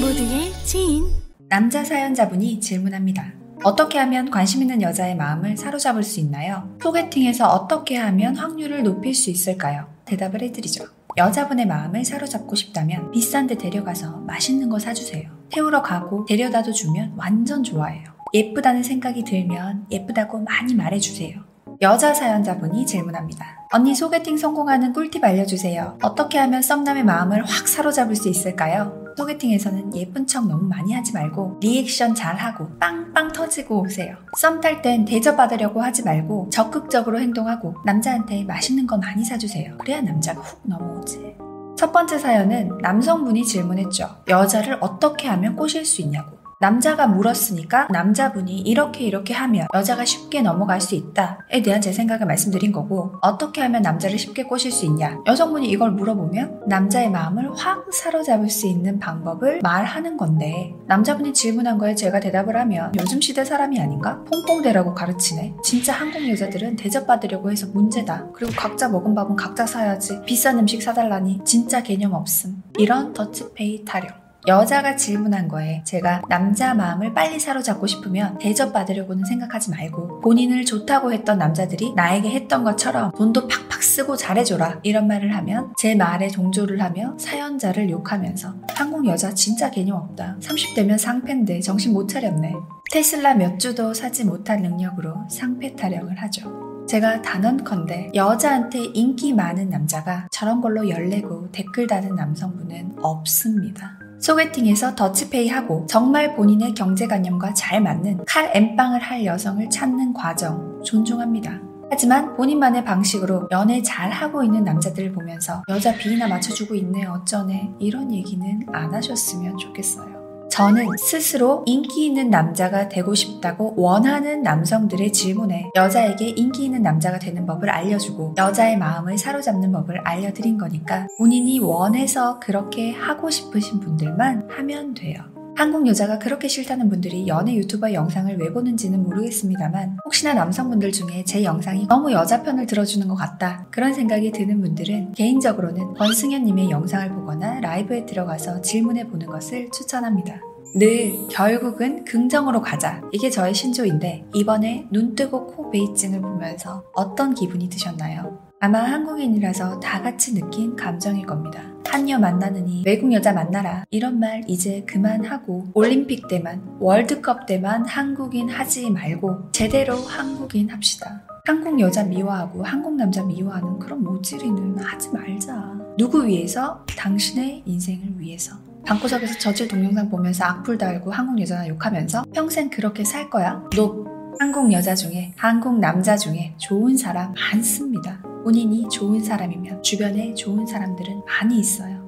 [0.00, 1.06] 모두의 지인
[1.48, 3.32] 남자 사연자분이 질문합니다.
[3.62, 6.68] 어떻게 하면 관심 있는 여자의 마음을 사로잡을 수 있나요?
[6.82, 9.86] 소개팅에서 어떻게 하면 확률을 높일 수 있을까요?
[10.04, 10.84] 대답을 해드리죠.
[11.16, 15.30] 여자분의 마음을 사로잡고 싶다면 비싼 데 데려가서 맛있는 거 사주세요.
[15.50, 18.04] 태우러 가고 데려다도 주면 완전 좋아해요.
[18.34, 21.40] 예쁘다는 생각이 들면 예쁘다고 많이 말해주세요.
[21.82, 23.68] 여자 사연자분이 질문합니다.
[23.72, 25.98] 언니 소개팅 성공하는 꿀팁 알려주세요.
[26.02, 29.03] 어떻게 하면 썸남의 마음을 확 사로잡을 수 있을까요?
[29.16, 34.16] 소개팅에서는 예쁜 척 너무 많이 하지 말고 리액션 잘 하고 빵빵 터지고 오세요.
[34.36, 39.76] 썸 탈 땐 대접받으려고 하지 말고 적극적으로 행동하고 남자한테 맛있는 거 많이 사주세요.
[39.78, 41.36] 그래야 남자가 훅 넘어오지.
[41.76, 44.08] 첫 번째 사연은 남성분이 질문했죠.
[44.28, 46.38] 여자를 어떻게 하면 꼬실 수 있냐고.
[46.64, 52.72] 남자가 물었으니까 남자분이 이렇게 이렇게 하면 여자가 쉽게 넘어갈 수 있다에 대한 제 생각을 말씀드린
[52.72, 55.18] 거고 어떻게 하면 남자를 쉽게 꼬실 수 있냐?
[55.26, 61.94] 여성분이 이걸 물어보면 남자의 마음을 확 사로잡을 수 있는 방법을 말하는 건데 남자분이 질문한 거에
[61.94, 64.24] 제가 대답을 하면 요즘 시대 사람이 아닌가?
[64.32, 65.56] 퐁퐁대라고 가르치네.
[65.62, 68.28] 진짜 한국 여자들은 대접받으려고 해서 문제다.
[68.32, 70.22] 그리고 각자 먹은 밥은 각자 사야지.
[70.24, 72.62] 비싼 음식 사달라니 진짜 개념 없음.
[72.78, 80.20] 이런 더치페이 타령 여자가 질문한 거에 제가 남자 마음을 빨리 사로잡고 싶으면 대접받으려고는 생각하지 말고
[80.20, 85.94] 본인을 좋다고 했던 남자들이 나에게 했던 것처럼 돈도 팍팍 쓰고 잘해줘라 이런 말을 하면 제
[85.94, 90.36] 말에 동조를 하며 사연자를 욕하면서 한국 여자 진짜 개념 없다.
[90.40, 92.52] 30대면 상패인데 정신 못 차렸네.
[92.92, 96.84] 테슬라 몇 주도 사지 못할 능력으로 상패 타령을 하죠.
[96.86, 104.03] 제가 단언컨대 여자한테 인기 많은 남자가 저런 걸로 열내고 댓글 다는 남성분은 없습니다.
[104.24, 111.60] 소개팅에서 더치페이하고 정말 본인의 경제관념과 잘 맞는 칼 엠빵을 할 여성을 찾는 과정 존중합니다.
[111.90, 118.10] 하지만 본인만의 방식으로 연애 잘 하고 있는 남자들을 보면서 여자 비위나 맞춰주고 있네 어쩌네 이런
[118.10, 120.13] 얘기는 안 하셨으면 좋겠어요.
[120.54, 127.44] 저는 스스로 인기 있는 남자가 되고 싶다고 원하는 남성들의 질문에 여자에게 인기 있는 남자가 되는
[127.44, 134.94] 법을 알려주고 여자의 마음을 사로잡는 법을 알려드린 거니까 본인이 원해서 그렇게 하고 싶으신 분들만 하면
[134.94, 135.33] 돼요.
[135.56, 141.44] 한국 여자가 그렇게 싫다는 분들이 연애 유튜버 영상을 왜 보는지는 모르겠습니다만 혹시나 남성분들 중에 제
[141.44, 147.60] 영상이 너무 여자 편을 들어주는 것 같다 그런 생각이 드는 분들은 개인적으로는 권승현님의 영상을 보거나
[147.60, 150.40] 라이브에 들어가서 질문해 보는 것을 추천합니다.
[150.76, 153.00] 늘 결국은 긍정으로 가자.
[153.12, 158.53] 이게 저의 신조인데 이번에 눈 뜨고 코 베이징을 보면서 어떤 기분이 드셨나요?
[158.64, 161.60] 아마 한국인이라서 다 같이 느낀 감정일 겁니다.
[161.86, 163.84] 한여 만나느니 외국 여자 만나라.
[163.90, 171.26] 이런 말 이제 그만하고 올림픽 때만, 월드컵 때만 한국인 하지 말고 제대로 한국인 합시다.
[171.44, 175.74] 한국 여자 미워하고 한국 남자 미워하는 그런 모질이는 하지 말자.
[175.98, 176.86] 누구 위해서?
[176.96, 178.56] 당신의 인생을 위해서.
[178.86, 183.62] 방구석에서 저질 동영상 보면서 악플 달고 한국 여자 욕하면서 평생 그렇게 살 거야?
[183.76, 184.06] 너
[184.40, 188.22] 한국 여자 중에 한국 남자 중에 좋은 사람 많습니다.
[188.44, 192.04] 본인이 좋은 사람이면 주변에 좋은 사람들은 많이 있어요.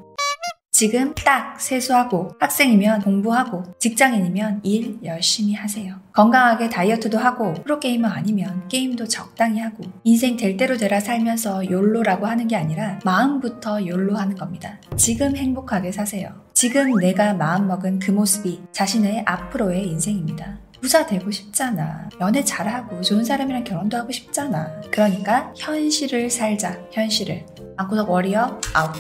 [0.70, 5.94] 지금 딱 세수하고 학생이면 공부하고 직장인이면 일 열심히 하세요.
[6.12, 12.46] 건강하게 다이어트도 하고 프로게이머 아니면 게임도 적당히 하고 인생 될 대로 되라 살면서 욜로라고 하는
[12.46, 14.78] 게 아니라 마음부터 욜로 하는 겁니다.
[14.98, 16.28] 지금 행복하게 사세요.
[16.52, 20.58] 지금 내가 마음먹은 그 모습이 자신의 앞으로의 인생입니다.
[20.80, 22.08] 부자 되고 싶잖아.
[22.20, 24.80] 연애 잘하고 좋은 사람이랑 결혼도 하고 싶잖아.
[24.90, 26.78] 그러니까 현실을 살자.
[26.92, 27.44] 현실을.
[27.76, 28.92] 방구석 warrior 아웃.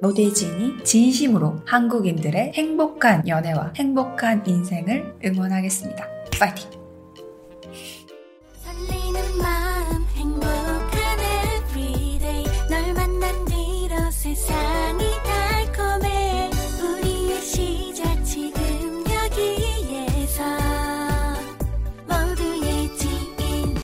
[0.00, 6.06] 노데이진이 진심으로 한국인들의 행복한 연애와 행복한 인생을 응원하겠습니다.
[6.38, 6.77] 파이팅!